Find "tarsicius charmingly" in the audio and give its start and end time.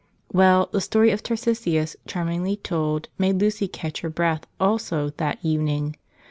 1.21-2.55